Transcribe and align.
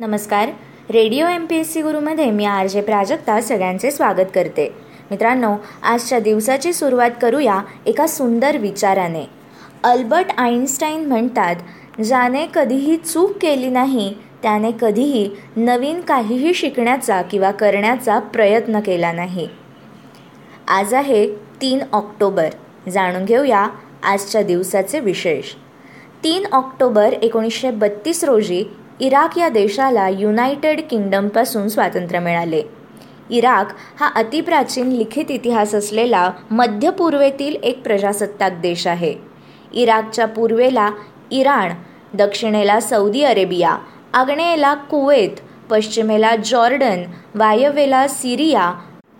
नमस्कार. 0.00 0.48
Radio 0.90 1.26
M 1.28 1.44
P 1.46 1.56
S 1.56 1.72
C 1.72 1.82
गुरुमध्ये 1.82 2.30
मी 2.30 2.44
R 2.44 2.66
J 2.66 2.80
Prajakta 2.80 3.40
सगळ्यांचे 3.40 3.90
स्वागत 3.90 4.30
करते. 4.34 4.74
मित्रांनो 5.10 5.54
आजच्या 5.82 6.18
दिवसाची 6.18 6.72
सुरुवात 6.72 7.10
करूया 7.22 7.60
एका 7.86 8.06
सुंदर 8.06 8.56
विचाराने. 8.56 9.24
अल्बर्ट 9.84 10.26
आईन्स्टाईन 10.38 11.06
म्हणतात 11.06 12.00
ज्याने 12.04 12.46
कधीही 12.54 12.96
चूक 12.96 13.36
केली 13.42 13.70
नाही 13.70 14.14
त्याने 14.42 14.70
कधीही 14.80 15.30
नवीन 15.56 16.00
काहीही 16.00 16.54
शिकण्याचा 16.54 17.22
किंवा 17.22 17.50
करण्याचा 17.50 18.18
प्रयत्न 18.18 18.80
केला 18.80 19.12
नाही. 19.12 19.48
आज 20.68 20.94
आहे 20.94 21.26
तीन 21.60 21.78
ऑक्टोबर. 21.92 22.48
जाणून 22.90 23.24
घेऊया 23.24 23.66
आजच्या 24.02 24.42
दिवसाचे 24.42 25.00
विशेष. 25.00 25.54
तीन 26.24 26.46
ऑक्टोबर 26.52 27.12
एकोणीसशे 27.12 27.70
बत्तीस 27.70 28.24
रोजी 28.24 28.64
इराक 29.00 29.38
या 29.38 29.48
देशाला 29.48 30.08
युनायटेड 30.08 30.80
किंगडमपासून 30.90 31.68
स्वातंत्र्य 31.68 32.18
मिळाले. 32.18 32.62
इराक 33.30 33.72
हा 34.00 34.10
अतिप्राचीन 34.16 34.88
लिखित 34.88 35.30
इतिहास 35.30 35.74
असलेला 35.74 36.30
मध्य 36.50 36.90
पूर्वेतील 36.90 37.56
एक 37.62 37.82
प्रजासत्ताक 37.82 38.52
देश 38.52 38.86
आहे. 38.86 39.14
इराकच्या 39.72 40.26
पूर्वेला 40.26 40.90
इराण 41.30 41.72
दक्षिणेला 42.14 42.80
सौदी 42.80 43.22
अरेबिया 43.22 43.76
आग्नेयेला 44.12 44.74
कुवेत 44.74 45.40
पश्चिमेला 45.70 46.34
जॉर्डन 46.36 47.02
वायव्येला 47.34 48.06
सिरिया 48.08 48.72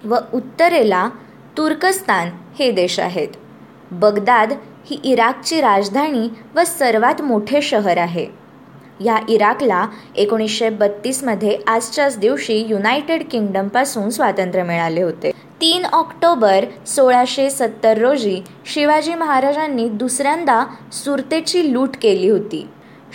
व 0.05 0.17
उत्तरेला 0.34 1.09
तुर्कस्तान 1.56 2.28
हे 2.59 2.70
देश 2.70 2.98
आहेत. 3.01 3.28
बगदाद 3.91 4.53
ही 4.91 5.01
इराकची 5.05 5.61
राजधानी 5.61 6.28
व 6.55 6.65
सर्वात 6.67 7.23
मोठे 7.23 7.62
शहर 7.62 7.98
आहे. 7.98 8.40
या 9.01 9.19
इराकला 9.29 9.87
एकोणीसशे 10.17 10.69
बत्तीसमध्ये 10.69 11.57
आजच्याच 11.67 12.19
दिवशी 12.19 12.65
युनायटेड 12.69 13.23
किंगडमपासून 13.31 14.11
स्वातंत्र्य 14.11 14.63
मिळाले 14.63 15.03
होते. 15.03 15.31
तीन 15.61 15.84
ऑक्टोबर 15.84 16.65
सोळाशे 16.87 17.51
सत्तर 17.51 17.98
रोजी 17.98 18.41
शिवाजी 18.67 19.15
महाराजांनी 19.15 19.89
दुसऱ्यांदा 19.89 20.65
सुरतेची 20.92 21.73
लूट 21.73 21.97
केली 22.03 22.29
होती. 22.29 22.67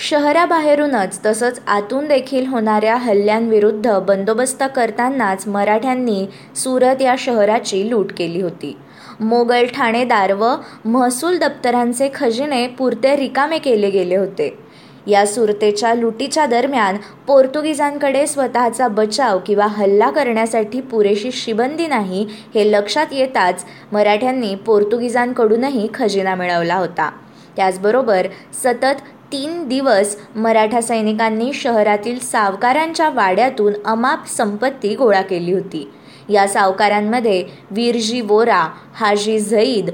शहराबाहेरूनच 0.09 1.19
तसंच 1.25 1.59
आतून 1.67 2.08
देखील 2.08 2.47
होणाऱ्या 2.47 2.95
हल्ल्यांविरुद्ध 2.95 3.99
बंदोबस्त 3.99 4.64
करतानाच 4.75 5.47
मराठ्यांनी 5.47 6.25
सुरत 6.55 7.02
या 7.02 7.16
शहराची 7.20 7.89
लूट 7.89 8.11
केली 8.17 8.42
होती. 8.42 8.77
मोगल 9.20 9.66
ठाणेदार 9.66 10.33
व 10.33 10.55
महसूल 10.86 11.38
दप्तरांचे 11.38 12.09
खजिने 12.16 12.67
पुरते 12.67 13.16
रिकामे 13.16 13.58
केले 13.58 13.89
गेले 13.89 14.16
होते. 14.16 14.64
या 15.08 15.25
सुरतेच्या 15.25 15.94
लुटीच्या 15.94 16.45
दरम्यान 16.45 16.98
पोर्तुगीजांकडे 17.28 18.25
स्वतःचा 18.28 18.88
बचाव 18.88 19.39
किंवा 19.45 19.67
हल्ला 19.67 20.09
करण्यासाठी 20.09 20.81
पुरेशी 20.81 21.31
शिबंदी 21.31 21.88
नाही 21.88 22.25
हे 22.56 22.72
लक्षात 22.72 23.06
येताच 23.11 23.66
मराठ्यांनी 23.92 24.56
पोर्तुगीजांकडूनही 24.56 25.88
खजिना 25.94 26.36
मिळवला 26.36 26.76
होता. 26.76 27.09
त्याचबरोबर 27.56 28.28
सतत 28.64 29.02
तीन 29.31 29.67
दिवस 29.67 30.16
मराठा 30.36 30.81
सैनिकांनी 30.81 31.53
शहरातील 31.53 32.20
सावकारांच्या 32.20 33.09
वाड्यातून 33.09 33.73
अमाप 33.86 34.28
संपत्ती 34.28 34.95
गोळा 34.95 35.22
केली 35.22 35.53
होती. 35.53 35.88
या 36.30 36.48
सावकारांमध्ये 36.48 37.44
वीरजी 37.72 38.22
वोरा 38.22 38.67
हाजी 38.95 39.39
झईद 39.39 39.89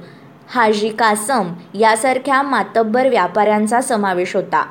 हाजी 0.49 0.89
कासम 0.89 1.53
यासारख्या 1.73 2.41
मातब्बर 2.41 3.07
व्यापाऱ्यांचा 3.07 3.81
समावेश 3.81 4.35
होता. 4.35 4.65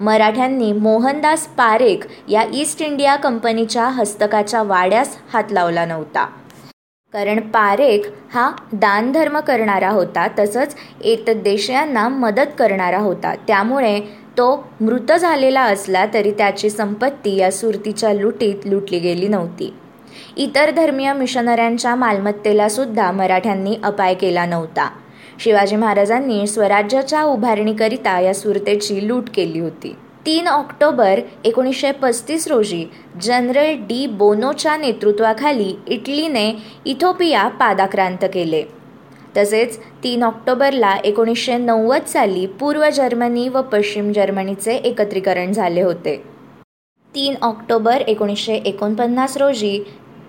मराठ्यांनी 0.00 0.72
मोहनदास 0.72 1.46
पारेख 1.46 2.06
या 2.28 2.44
ईस्ट 2.54 2.82
इंडिया 2.82 3.16
कंपनीच्या 3.16 3.84
हस्तकाच्या 3.84 4.62
वाड्यास 4.62 5.16
हात 5.32 5.44
लावला 5.50 5.84
नव्हता. 5.84 6.28
कारण 7.12 7.40
पारेख 7.40 8.00
हा 8.34 8.50
दानधर्म 8.72 9.40
करणारा 9.40 9.90
होता 9.90 10.26
तसंच 10.38 10.74
एतद्देशयांना 11.04 12.08
मदत 12.08 12.52
करणारा 12.58 12.98
होता. 12.98 13.34
त्यामुळे 13.34 14.00
तो 14.38 14.68
मृत 14.80 15.12
झालेला 15.12 15.62
असला 15.62 16.04
तरी 16.14 16.30
त्याची 16.30 16.70
संपत्ती 16.70 17.36
या 17.36 17.50
सुरतीच्या 17.52 18.12
लुटीत 18.12 18.66
लुटली 18.66 18.98
गेली 18.98 19.28
नव्हती. 19.28 19.74
इतर 20.36 20.70
धर्मीय 20.70 21.12
मिशनऱ्यांच्या 21.12 21.94
मालमत्तेला 21.94 22.68
सुद्धा 22.68 23.10
मराठ्यांनी 23.12 23.76
अपाय 23.84 24.14
केला 24.14 24.46
नव्हता. 24.46 24.88
शिवाजी 25.40 25.76
महाराजांनी 25.76 26.46
स्वराज्याच्या 26.46 27.22
उभारणीकरिता 27.24 28.18
या 28.20 28.32
सुरतेची 28.34 29.06
लूट 29.08 29.28
केली 29.34 29.60
होती. 29.60 29.92
तीन 30.26 30.48
ऑक्टोबर 30.48 31.20
एकोणीसशे 31.44 31.92
पस्तीस 31.92 32.46
रोजी 32.48 32.84
जनरल 33.22 33.76
डी 33.88 34.06
बोनोच्या 34.06 34.76
नेतृत्वाखाली 34.76 35.74
इटलीने 35.86 36.52
इथोपिया 36.86 37.46
पादाक्रांत 37.60 38.24
केले. 38.34 38.62
तसेच 39.36 39.78
तीन 40.04 40.22
ऑक्टोबरला 40.22 40.94
एकोणीसशे 41.04 41.56
नव्वद 41.56 42.06
साली 42.06 42.46
पूर्व 42.60 42.88
जर्मनी 42.90 43.48
व 43.48 43.62
पश्चिम 43.62 44.12
जर्मनीचे 44.12 44.76
एकत्रीकरण 44.76 45.52
झाले 45.52 45.82
होते. 45.82 46.16
तीन 47.14 47.34
ऑक्टोबर 47.42 48.00
एकोणीसशे 48.00 48.54
एकोणपन्नास 48.54 49.36
रोजी 49.36 49.78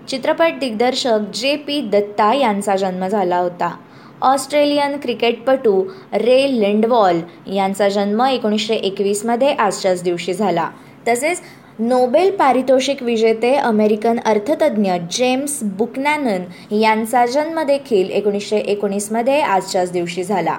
चित्रपट 0.08 0.58
दिग्दर्शक 0.60 1.30
जे 1.34 1.56
पी 1.56 1.80
दत्ता 1.82 2.34
यांचा 2.34 2.76
जन्म 2.76 3.06
झाला 3.06 3.38
होता. 3.38 3.74
ऑस्ट्रेलियन 4.22 4.96
क्रिकेटपटू 4.96 5.82
रे 6.12 6.60
लिंडवॉल 6.60 7.20
यांचा 7.54 7.88
जन्म 7.88 8.22
एकोणीसशे 8.22 8.74
एकवीसमध्ये 8.74 9.52
आजच्याच 9.52 10.02
दिवशी 10.02 10.34
झाला. 10.34 10.68
तसेच 11.08 11.42
नोबेल 11.78 12.30
पारितोषिक 12.36 13.02
विजेते 13.02 13.54
अमेरिकन 13.54 14.18
अर्थतज्ञ 14.24 14.92
जेम्स 15.10 15.58
बुकनॅनन 15.62 16.74
यांचा 16.74 17.26
जन्म 17.26 17.62
देखील 17.62 18.10
एकोणीसशे 18.10 18.58
एकोणीसमध्ये 18.58 19.40
आजच्याच 19.40 19.92
दिवशी 19.92 20.24
झाला. 20.24 20.58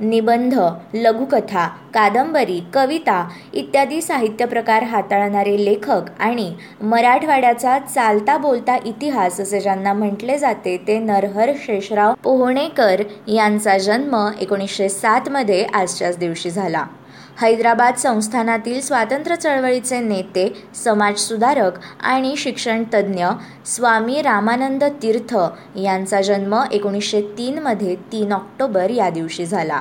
निबंध 0.00 0.54
लघुकथा 0.94 1.66
कादंबरी 1.94 2.60
कविता 2.74 3.28
इत्यादी 3.52 4.00
साहित्य 4.02 4.44
प्रकार 4.44 4.82
हाताळणारे 4.82 5.56
लेखक 5.64 6.10
आणि 6.20 6.52
मराठवाड्याचा 6.82 7.78
चालता 7.78 8.36
बोलता 8.36 8.76
इतिहास 8.84 9.40
असे 9.40 9.60
ज्यांना 9.60 9.92
म्हटले 9.92 10.38
जाते 10.38 10.76
ते 10.88 10.98
नरहर 10.98 11.52
शेषराव 11.66 12.14
पोहणेकर 12.22 13.02
यांचा 13.28 13.78
जन्म 13.78 14.16
एकोणीसशे 14.40 14.88
सातमध्ये 14.88 15.64
आजच्याच 15.64 16.18
दिवशी 16.18 16.50
झाला. 16.50 16.84
हैदराबाद 17.40 17.96
संस्थानातील 17.96 18.80
स्वातंत्र्य 18.80 19.36
चळवळीचे 19.36 19.98
नेते 20.00 20.46
समाजसुधारक 20.74 21.78
आणि 22.00 22.34
शिक्षणतज्ज्ञ 22.36 23.26
स्वामी 23.66 24.22
रामानंद 24.22 24.84
तीर्थ 25.02 25.36
यांचा 25.76 26.20
जन्म 26.20 26.54
एकोणीसशे 26.72 27.20
तीनमध्ये 27.38 27.94
तीन 28.12 28.32
ऑक्टोबर 28.32 28.90
या 28.90 29.10
दिवशी 29.10 29.46
झाला. 29.46 29.80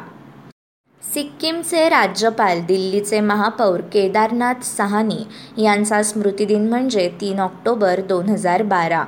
सिक्कीमचे 1.04 1.88
राज्यपाल 1.90 2.62
दिल्लीचे 2.62 3.20
महापौर 3.20 3.82
केदारनाथ 3.94 4.64
सहानी 4.66 5.24
यांचा 5.64 6.04
स्मृतिदिन 6.04 6.70
म्हणजे 6.70 7.10
तीन 7.22 7.40
ऑक्टोबर 7.40 8.02
दोन 8.02 8.30
हजार 8.30 8.64
बारा. 8.64 9.04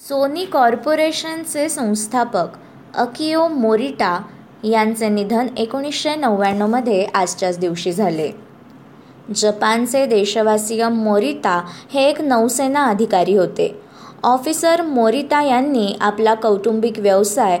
सोनी 0.00 0.44
कॉर्पोरेशनचे 0.44 1.68
संस्थापक 1.68 2.58
अकिओ 2.94 3.48
मोरिटा 3.48 4.18
यांचे 4.64 5.08
निधन 5.08 5.46
एकोणीसशे 5.56 6.14
नव्याण्णवमध्ये 6.14 7.04
आजच्याच 7.04 7.58
दिवशी 7.58 7.92
झाले. 7.92 8.30
जपानचे 9.36 10.04
देशवासीय 10.06 10.88
मोरिता 10.88 11.60
हे 11.92 12.08
एक 12.08 12.20
नौसेना 12.20 12.84
अधिकारी 12.84 13.36
होते. 13.36 13.74
ऑफिसर 14.22 14.82
मोरिता 14.82 15.42
यांनी 15.42 15.94
आपला 16.00 16.34
कौटुंबिक 16.34 16.98
व्यवसाय 16.98 17.58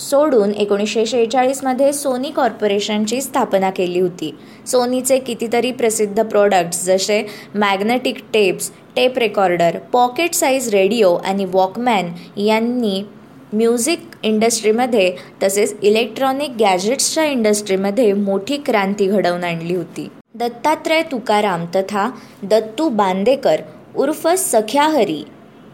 सोडून 0.00 0.50
एकोणीसशे 0.50 1.04
शेहेचाळीसमध्ये 1.06 1.92
सोनी 1.92 2.30
कॉर्पोरेशनची 2.30 3.20
स्थापना 3.20 3.70
केली 3.70 4.00
होती. 4.00 4.34
सोनीचे 4.66 5.18
कितीतरी 5.18 5.72
प्रसिद्ध 5.72 6.22
प्रोडक्ट्स 6.22 6.84
जसे 6.84 7.22
magnetic 7.54 8.18
tapes 8.32 8.70
tape 8.96 9.18
recorder 9.18 9.78
pocket 9.92 10.34
size 10.34 10.68
radio 10.68 11.14
आणि 11.16 11.44
वॉकमॅन 11.44 12.12
यांनी 12.36 13.02
म्युझिक 13.52 14.00
इंडस्ट्रीमध्ये 14.22 15.12
तसेच 15.42 15.74
इलेक्ट्रॉनिक 15.82 16.50
गॅजेट्सच्या 16.60 17.24
इंडस्ट्रीमध्ये 17.24 18.12
मोठी 18.12 18.56
क्रांती 18.56 19.06
घडवून 19.06 19.44
आणली 19.44 19.74
होती. 19.74 20.08
दत्तात्रय 20.34 21.02
तुकाराम 21.02 21.64
तथा 21.74 22.10
दत्तू 22.42 22.88
बांदेकर 22.88 23.60
उर्फ 23.96 24.28
सख्याहरी 24.28 25.22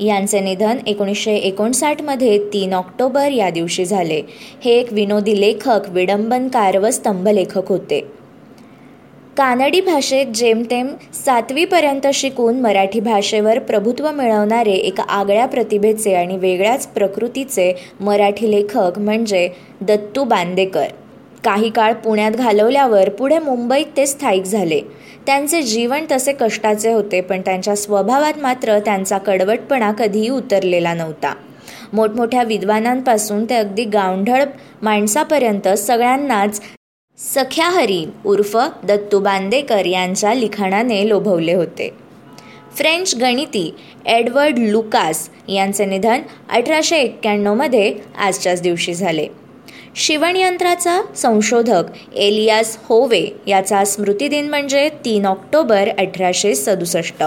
यांचे 0.01 0.41
निधन 0.41 0.79
एकोणीसशे 0.87 1.35
एकोणसाठमध्ये 1.35 2.39
तीन 2.53 2.75
ऑक्टोबर 2.75 3.31
या 3.31 3.51
दिवशी 3.51 3.85
झाले. 3.85 4.23
हे 4.65 4.71
एक 4.71 4.93
विनोदी 4.93 5.41
लेखक 5.41 5.81
विडंबनकार 5.89 6.79
व 6.79 6.91
स्तंभलेखक 6.91 7.69
होते. 7.69 8.01
कानडी 9.37 9.81
भाषेत 9.81 10.27
जेमतेम 10.35 10.87
सातवीपर्यंत 11.15 12.07
शिकून 12.15 12.61
मराठी 12.61 13.01
भाषेवर 13.01 13.59
प्रभुत्व 13.61 14.11
मिळवणारे 14.11 14.73
एका 14.73 15.03
आगळ्या 15.09 15.47
प्रतिभेचे 15.47 16.15
आणि 16.15 16.37
वेगळ्याच 16.37 16.87
प्रकृतीचे 16.87 17.73
मराठी 18.01 18.51
लेखक 18.51 18.99
म्हणजे 18.99 19.49
दत्तू 19.81 20.25
बांदेकर. 20.25 20.87
काही 21.45 21.69
काळ 21.71 21.93
पुण्यात 21.95 22.33
घालवल्यावर 22.33 23.09
पुढे 23.09 23.39
मुंबईत 23.39 23.97
ते 23.97 24.07
स्थायिक 24.07 24.45
झाले. 24.45 24.81
त्यांचे 25.27 25.63
जीवन 25.63 26.05
तसे 26.13 26.33
कष्टाचे 26.33 26.93
होते 26.93 27.21
पण 27.21 27.41
त्यांच्या 27.41 27.77
स्वभावात 27.77 28.39
मात्र 28.43 28.79
त्यांचा 28.79 29.19
कडवटपणा 29.19 29.93
कधीही 29.93 30.29
उतरलेला 30.29 30.95
नव्हता. 30.95 31.35
मोठमोठ्या 31.93 32.43
विद्वानांपासून 32.43 33.45
ते 33.45 33.55
अगदी 33.55 33.85
गावढळ 33.85 34.45
माणसापर्यंत 34.83 35.69
सगळ्यांनाच 35.69 36.61
सख्या 37.19 37.69
हरी 37.71 38.05
उर्फ 38.25 38.57
दत्तू 38.85 39.19
बांदेकर 39.21 39.87
यांच्या 39.87 40.35
लिखाणाने 40.35 41.09
लोभवले 41.09 41.55
होते. 41.55 41.89
फ्रेंच 42.77 43.15
गणिती 43.21 43.71
एडवर्ड 44.07 44.59
लुकास 44.59 45.29
यांचे 45.49 45.85
निधन 45.85 46.23
अठराशे 46.51 46.99
एक्क्याण्णवमध्ये 46.99 47.93
आजच्याच 48.19 48.63
दिवशी 48.63 48.95
झाले. 48.95 49.27
शिवणयंत्राचा 49.95 51.01
संशोधक 51.17 52.15
एलियास 52.17 52.77
होवे 52.85 53.25
याचा 53.47 53.85
स्मृतिदिन 53.85 54.49
म्हणजे 54.49 54.89
तीन 55.05 55.27
ऑक्टोबर 55.27 55.89
अठराशे 55.99 56.55
सदुसष्ट. 56.55 57.25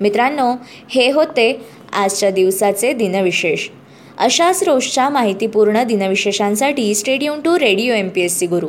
मित्रांनो 0.00 0.52
हे 0.90 1.10
होते 1.12 1.52
आजच्या 1.92 2.30
दिवसाचे 2.30 2.92
दिनविशेष. 2.92 3.68
अशाच 4.18 4.62
रोजच्या 4.62 5.08
माहितीपूर्ण 5.08 5.82
दिनविशेषांसाठी 5.82 6.94
stay tuned 6.94 7.40
to 7.40 7.58
radio 7.58 7.94
M 7.94 8.08
P 8.08 8.20
S 8.20 8.38
C 8.38 8.46
Guru. 8.46 8.68